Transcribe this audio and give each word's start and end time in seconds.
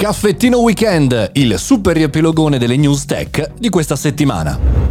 Caffettino 0.00 0.60
Weekend, 0.60 1.32
il 1.34 1.58
super 1.58 1.94
riepilogone 1.94 2.56
delle 2.56 2.78
news 2.78 3.04
tech 3.04 3.50
di 3.58 3.68
questa 3.68 3.96
settimana. 3.96 4.89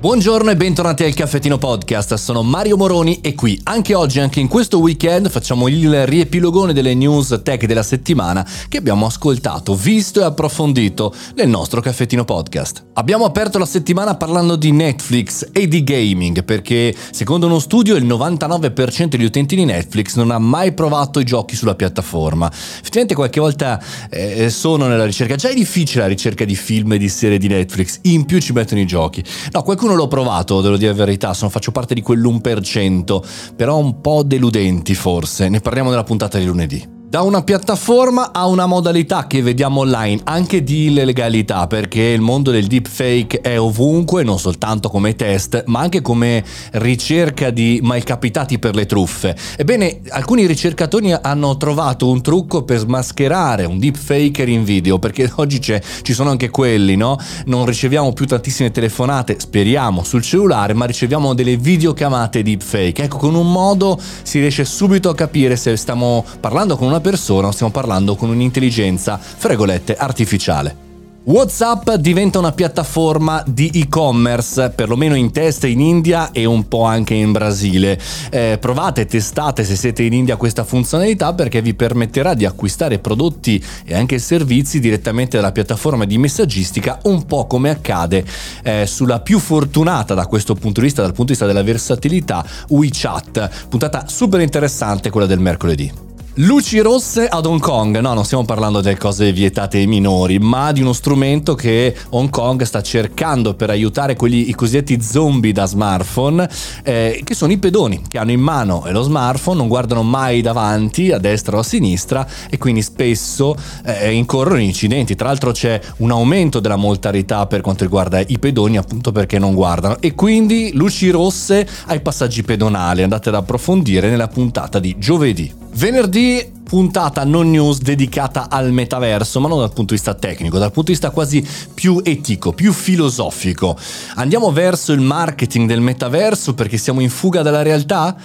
Buongiorno 0.00 0.50
e 0.50 0.56
bentornati 0.56 1.04
al 1.04 1.12
Caffettino 1.12 1.58
Podcast, 1.58 2.14
sono 2.14 2.42
Mario 2.42 2.78
Moroni 2.78 3.20
e 3.20 3.34
qui 3.34 3.60
anche 3.64 3.94
oggi, 3.94 4.18
anche 4.18 4.40
in 4.40 4.48
questo 4.48 4.78
weekend, 4.78 5.28
facciamo 5.28 5.68
il 5.68 6.06
riepilogone 6.06 6.72
delle 6.72 6.94
news 6.94 7.38
tech 7.44 7.66
della 7.66 7.82
settimana 7.82 8.48
che 8.70 8.78
abbiamo 8.78 9.04
ascoltato, 9.04 9.74
visto 9.74 10.22
e 10.22 10.24
approfondito 10.24 11.14
nel 11.34 11.50
nostro 11.50 11.82
Caffettino 11.82 12.24
Podcast. 12.24 12.86
Abbiamo 12.94 13.26
aperto 13.26 13.58
la 13.58 13.66
settimana 13.66 14.16
parlando 14.16 14.56
di 14.56 14.72
Netflix 14.72 15.50
e 15.52 15.68
di 15.68 15.84
gaming 15.84 16.44
perché 16.44 16.94
secondo 17.10 17.44
uno 17.44 17.58
studio 17.58 17.94
il 17.94 18.06
99% 18.06 19.04
degli 19.04 19.24
utenti 19.24 19.54
di 19.54 19.66
Netflix 19.66 20.16
non 20.16 20.30
ha 20.30 20.38
mai 20.38 20.72
provato 20.72 21.20
i 21.20 21.24
giochi 21.24 21.56
sulla 21.56 21.74
piattaforma. 21.74 22.50
Effettivamente 22.50 23.14
qualche 23.14 23.38
volta 23.38 23.78
eh, 24.08 24.48
sono 24.48 24.86
nella 24.86 25.04
ricerca, 25.04 25.36
già 25.36 25.50
è 25.50 25.54
difficile 25.54 26.00
la 26.00 26.08
ricerca 26.08 26.46
di 26.46 26.56
film 26.56 26.94
e 26.94 26.98
di 26.98 27.10
serie 27.10 27.36
di 27.36 27.48
Netflix, 27.48 27.98
in 28.04 28.24
più 28.24 28.40
ci 28.40 28.54
mettono 28.54 28.80
i 28.80 28.86
giochi. 28.86 29.22
No, 29.52 29.62
qualcuno 29.62 29.88
qualcuno 29.90 29.94
l'ho 29.96 30.08
provato, 30.08 30.60
devo 30.60 30.76
dire 30.76 30.92
la 30.92 31.04
verità, 31.04 31.34
sono, 31.34 31.50
faccio 31.50 31.72
parte 31.72 31.94
di 31.94 32.02
quell'1%, 32.02 33.54
però 33.56 33.78
un 33.78 34.00
po' 34.00 34.22
deludenti 34.22 34.94
forse. 34.94 35.48
Ne 35.48 35.60
parliamo 35.60 35.90
nella 35.90 36.04
puntata 36.04 36.38
di 36.38 36.44
lunedì. 36.44 36.99
Da 37.10 37.22
una 37.22 37.42
piattaforma 37.42 38.30
a 38.30 38.46
una 38.46 38.66
modalità 38.66 39.26
che 39.26 39.42
vediamo 39.42 39.80
online, 39.80 40.20
anche 40.22 40.62
di 40.62 40.84
illegalità, 40.84 41.66
perché 41.66 42.02
il 42.02 42.20
mondo 42.20 42.52
del 42.52 42.68
deepfake 42.68 43.40
è 43.40 43.58
ovunque, 43.58 44.22
non 44.22 44.38
soltanto 44.38 44.88
come 44.88 45.16
test, 45.16 45.64
ma 45.66 45.80
anche 45.80 46.02
come 46.02 46.44
ricerca 46.74 47.50
di 47.50 47.80
malcapitati 47.82 48.60
per 48.60 48.76
le 48.76 48.86
truffe. 48.86 49.34
Ebbene, 49.56 50.02
alcuni 50.10 50.46
ricercatori 50.46 51.10
hanno 51.10 51.56
trovato 51.56 52.08
un 52.08 52.22
trucco 52.22 52.62
per 52.62 52.78
smascherare 52.78 53.64
un 53.64 53.80
deepfaker 53.80 54.48
in 54.48 54.62
video, 54.62 55.00
perché 55.00 55.28
oggi 55.34 55.60
ci 55.60 56.12
sono 56.12 56.30
anche 56.30 56.48
quelli, 56.48 56.94
no? 56.94 57.18
Non 57.46 57.66
riceviamo 57.66 58.12
più 58.12 58.28
tantissime 58.28 58.70
telefonate, 58.70 59.34
speriamo, 59.40 60.04
sul 60.04 60.22
cellulare, 60.22 60.74
ma 60.74 60.84
riceviamo 60.84 61.34
delle 61.34 61.56
videochiamate 61.56 62.44
deepfake. 62.44 63.02
Ecco, 63.02 63.16
con 63.16 63.34
un 63.34 63.50
modo 63.50 64.00
si 64.22 64.38
riesce 64.38 64.64
subito 64.64 65.08
a 65.08 65.14
capire 65.16 65.56
se 65.56 65.76
stiamo 65.76 66.24
parlando 66.38 66.76
con 66.76 66.86
una 66.86 66.98
persona 67.00 67.48
o 67.48 67.52
stiamo 67.52 67.72
parlando 67.72 68.14
con 68.14 68.30
un'intelligenza, 68.30 69.18
fregolette, 69.18 69.96
artificiale. 69.96 70.88
WhatsApp 71.22 71.90
diventa 71.96 72.38
una 72.38 72.52
piattaforma 72.52 73.44
di 73.46 73.70
e-commerce, 73.74 74.70
perlomeno 74.70 75.14
in 75.14 75.30
test 75.30 75.64
in 75.64 75.78
India 75.78 76.32
e 76.32 76.46
un 76.46 76.66
po' 76.66 76.84
anche 76.84 77.12
in 77.12 77.30
Brasile. 77.30 78.00
Eh, 78.30 78.56
provate, 78.58 79.04
testate 79.04 79.62
se 79.64 79.76
siete 79.76 80.02
in 80.02 80.14
India 80.14 80.36
questa 80.36 80.64
funzionalità 80.64 81.34
perché 81.34 81.60
vi 81.60 81.74
permetterà 81.74 82.32
di 82.32 82.46
acquistare 82.46 83.00
prodotti 83.00 83.62
e 83.84 83.94
anche 83.94 84.18
servizi 84.18 84.80
direttamente 84.80 85.36
dalla 85.36 85.52
piattaforma 85.52 86.06
di 86.06 86.16
messaggistica, 86.16 87.00
un 87.02 87.26
po' 87.26 87.46
come 87.46 87.68
accade 87.68 88.24
eh, 88.62 88.86
sulla 88.86 89.20
più 89.20 89.38
fortunata 89.38 90.14
da 90.14 90.26
questo 90.26 90.54
punto 90.54 90.80
di 90.80 90.86
vista, 90.86 91.02
dal 91.02 91.12
punto 91.12 91.32
di 91.32 91.38
vista 91.38 91.46
della 91.46 91.62
versatilità, 91.62 92.42
WeChat. 92.68 93.68
Puntata 93.68 94.06
super 94.08 94.40
interessante 94.40 95.10
quella 95.10 95.26
del 95.26 95.38
mercoledì. 95.38 96.09
Luci 96.42 96.78
rosse 96.78 97.26
ad 97.26 97.44
Hong 97.44 97.60
Kong, 97.60 97.98
no, 97.98 98.14
non 98.14 98.24
stiamo 98.24 98.46
parlando 98.46 98.80
delle 98.80 98.96
cose 98.96 99.30
vietate 99.30 99.76
ai 99.76 99.86
minori, 99.86 100.38
ma 100.38 100.72
di 100.72 100.80
uno 100.80 100.94
strumento 100.94 101.54
che 101.54 101.94
Hong 102.10 102.30
Kong 102.30 102.62
sta 102.62 102.80
cercando 102.80 103.52
per 103.52 103.68
aiutare 103.68 104.16
quelli, 104.16 104.48
i 104.48 104.54
cosiddetti 104.54 105.02
zombie 105.02 105.52
da 105.52 105.66
smartphone, 105.66 106.48
eh, 106.82 107.20
che 107.24 107.34
sono 107.34 107.52
i 107.52 107.58
pedoni, 107.58 108.04
che 108.08 108.16
hanno 108.16 108.30
in 108.30 108.40
mano 108.40 108.84
lo 108.88 109.02
smartphone, 109.02 109.58
non 109.58 109.68
guardano 109.68 110.02
mai 110.02 110.40
davanti, 110.40 111.12
a 111.12 111.18
destra 111.18 111.58
o 111.58 111.60
a 111.60 111.62
sinistra, 111.62 112.26
e 112.48 112.56
quindi 112.56 112.80
spesso 112.80 113.54
eh, 113.84 114.10
incorrono 114.10 114.60
in 114.60 114.68
incidenti. 114.68 115.14
Tra 115.16 115.28
l'altro 115.28 115.52
c'è 115.52 115.78
un 115.98 116.10
aumento 116.10 116.58
della 116.58 116.76
mortalità 116.76 117.44
per 117.44 117.60
quanto 117.60 117.84
riguarda 117.84 118.18
i 118.18 118.38
pedoni, 118.38 118.78
appunto 118.78 119.12
perché 119.12 119.38
non 119.38 119.52
guardano. 119.52 120.00
E 120.00 120.14
quindi 120.14 120.70
luci 120.72 121.10
rosse 121.10 121.68
ai 121.88 122.00
passaggi 122.00 122.42
pedonali, 122.42 123.02
andate 123.02 123.28
ad 123.28 123.34
approfondire 123.34 124.08
nella 124.08 124.28
puntata 124.28 124.78
di 124.78 124.96
giovedì. 124.98 125.68
Venerdì 125.72 126.58
puntata 126.70 127.24
non 127.24 127.50
news 127.50 127.80
dedicata 127.80 128.48
al 128.48 128.72
metaverso, 128.72 129.40
ma 129.40 129.48
non 129.48 129.58
dal 129.58 129.72
punto 129.72 129.94
di 129.94 130.00
vista 130.00 130.14
tecnico, 130.14 130.58
dal 130.58 130.70
punto 130.70 130.92
di 130.92 130.98
vista 130.98 131.10
quasi 131.10 131.44
più 131.74 132.00
etico, 132.04 132.52
più 132.52 132.72
filosofico. 132.72 133.76
Andiamo 134.14 134.52
verso 134.52 134.92
il 134.92 135.00
marketing 135.00 135.66
del 135.66 135.80
metaverso 135.80 136.54
perché 136.54 136.76
siamo 136.76 137.00
in 137.00 137.10
fuga 137.10 137.42
dalla 137.42 137.62
realtà? 137.62 138.16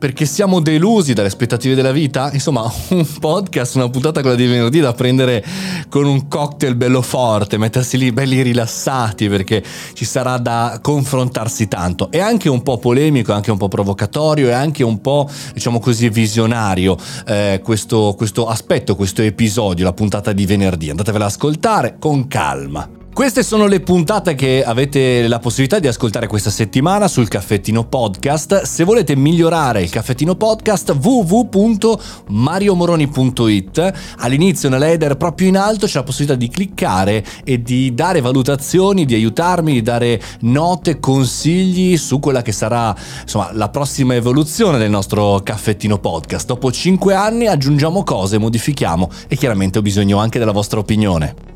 Perché 0.00 0.24
siamo 0.24 0.60
delusi 0.60 1.12
dalle 1.12 1.28
aspettative 1.28 1.74
della 1.74 1.92
vita? 1.92 2.30
Insomma, 2.32 2.62
un 2.88 3.06
podcast, 3.20 3.74
una 3.74 3.90
puntata 3.90 4.22
quella 4.22 4.34
di 4.34 4.46
venerdì 4.46 4.80
da 4.80 4.94
prendere 4.94 5.44
con 5.90 6.06
un 6.06 6.26
cocktail 6.26 6.74
bello 6.74 7.02
forte, 7.02 7.58
mettersi 7.58 7.98
lì 7.98 8.10
belli 8.10 8.40
rilassati 8.40 9.28
perché 9.28 9.62
ci 9.92 10.06
sarà 10.06 10.38
da 10.38 10.78
confrontarsi 10.80 11.68
tanto. 11.68 12.10
È 12.10 12.18
anche 12.18 12.48
un 12.48 12.62
po' 12.62 12.78
polemico, 12.78 13.34
anche 13.34 13.50
un 13.50 13.58
po' 13.58 13.68
provocatorio 13.68 14.48
e 14.48 14.52
anche 14.52 14.82
un 14.82 15.02
po', 15.02 15.28
diciamo 15.52 15.78
così, 15.78 16.08
visionario 16.08 16.96
eh, 17.26 17.60
questo, 17.62 18.14
questo 18.16 18.48
aspetto, 18.48 18.96
questo 18.96 19.20
episodio, 19.20 19.84
la 19.84 19.92
puntata 19.92 20.32
di 20.32 20.46
venerdì. 20.46 20.88
Andatevela 20.88 21.26
ad 21.26 21.30
ascoltare 21.30 21.96
con 21.98 22.26
calma. 22.26 22.99
Queste 23.20 23.42
sono 23.42 23.66
le 23.66 23.80
puntate 23.80 24.34
che 24.34 24.64
avete 24.64 25.28
la 25.28 25.40
possibilità 25.40 25.78
di 25.78 25.86
ascoltare 25.86 26.26
questa 26.26 26.48
settimana 26.48 27.06
sul 27.06 27.28
Caffettino 27.28 27.84
Podcast. 27.84 28.62
Se 28.62 28.82
volete 28.82 29.14
migliorare 29.14 29.82
il 29.82 29.90
Caffettino 29.90 30.36
Podcast, 30.36 30.96
www.mariomoroni.it. 30.98 33.92
All'inizio 34.20 34.70
nell'header 34.70 35.18
proprio 35.18 35.48
in 35.48 35.58
alto 35.58 35.84
c'è 35.84 35.98
la 35.98 36.02
possibilità 36.02 36.38
di 36.38 36.48
cliccare 36.48 37.22
e 37.44 37.60
di 37.60 37.92
dare 37.92 38.22
valutazioni, 38.22 39.04
di 39.04 39.12
aiutarmi, 39.12 39.74
di 39.74 39.82
dare 39.82 40.18
note, 40.40 40.98
consigli 40.98 41.98
su 41.98 42.20
quella 42.20 42.40
che 42.40 42.52
sarà 42.52 42.96
insomma, 43.20 43.50
la 43.52 43.68
prossima 43.68 44.14
evoluzione 44.14 44.78
del 44.78 44.88
nostro 44.88 45.42
Caffettino 45.44 45.98
Podcast. 45.98 46.46
Dopo 46.46 46.72
5 46.72 47.12
anni 47.12 47.48
aggiungiamo 47.48 48.02
cose, 48.02 48.38
modifichiamo 48.38 49.10
e 49.28 49.36
chiaramente 49.36 49.78
ho 49.78 49.82
bisogno 49.82 50.16
anche 50.16 50.38
della 50.38 50.52
vostra 50.52 50.78
opinione. 50.78 51.49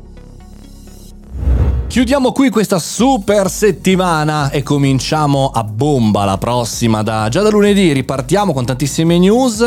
Chiudiamo 1.87 2.33
qui 2.33 2.49
questa 2.49 2.77
super 2.77 3.49
settimana 3.49 4.49
e 4.49 4.63
cominciamo 4.63 5.49
a 5.53 5.63
bomba 5.63 6.25
la 6.25 6.37
prossima. 6.37 7.03
Da, 7.03 7.29
già 7.29 7.41
da 7.41 7.49
lunedì 7.49 7.93
ripartiamo 7.93 8.51
con 8.51 8.65
tantissime 8.65 9.17
news. 9.17 9.63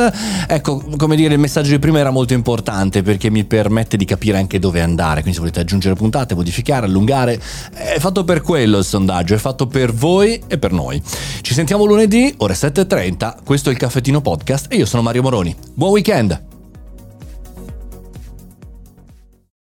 Ecco, 0.46 0.84
come 0.98 1.16
dire, 1.16 1.34
il 1.34 1.40
messaggio 1.40 1.70
di 1.70 1.78
prima 1.78 2.00
era 2.00 2.10
molto 2.10 2.34
importante 2.34 3.02
perché 3.02 3.30
mi 3.30 3.44
permette 3.44 3.96
di 3.96 4.04
capire 4.04 4.36
anche 4.36 4.58
dove 4.58 4.82
andare. 4.82 5.20
Quindi 5.20 5.34
se 5.34 5.38
volete 5.38 5.60
aggiungere 5.60 5.94
puntate, 5.94 6.34
modificare, 6.34 6.84
allungare, 6.84 7.40
è 7.72 7.98
fatto 7.98 8.24
per 8.24 8.42
quello 8.42 8.78
il 8.78 8.84
sondaggio, 8.84 9.34
è 9.34 9.38
fatto 9.38 9.66
per 9.66 9.94
voi 9.94 10.42
e 10.46 10.58
per 10.58 10.72
noi. 10.72 11.00
Ci 11.40 11.54
sentiamo 11.54 11.86
lunedì, 11.86 12.34
ore 12.38 12.52
7.30. 12.52 13.36
Questo 13.42 13.70
è 13.70 13.72
il 13.72 13.78
Caffettino 13.78 14.20
Podcast 14.20 14.70
e 14.70 14.76
io 14.76 14.84
sono 14.84 15.00
Mario 15.02 15.22
Moroni. 15.22 15.56
Buon 15.72 15.92
weekend! 15.92 16.47